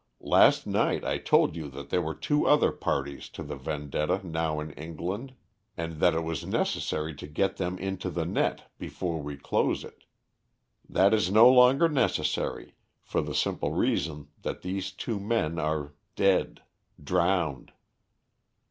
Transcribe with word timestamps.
"Last 0.23 0.65
night 0.65 1.05
I 1.05 1.19
told 1.19 1.55
you 1.55 1.69
that 1.69 1.91
there 1.91 2.01
were 2.01 2.15
two 2.15 2.47
other 2.47 2.71
parties 2.71 3.29
to 3.29 3.43
the 3.43 3.55
vendetta 3.55 4.19
now 4.25 4.59
in 4.59 4.71
England, 4.71 5.35
and 5.77 5.99
that 5.99 6.15
it 6.15 6.23
was 6.23 6.43
necessary 6.43 7.13
to 7.13 7.27
get 7.27 7.57
them 7.57 7.77
into 7.77 8.09
the 8.09 8.25
net 8.25 8.63
before 8.79 9.21
we 9.21 9.37
close 9.37 9.83
it. 9.83 10.05
That 10.89 11.13
is 11.13 11.29
no 11.29 11.47
longer 11.47 11.87
necessary, 11.87 12.73
for 13.03 13.21
the 13.21 13.35
simple 13.35 13.73
reason 13.73 14.29
that 14.41 14.63
these 14.63 14.91
two 14.91 15.19
men 15.19 15.59
are 15.59 15.93
dead 16.15 16.63
drowned." 17.03 17.71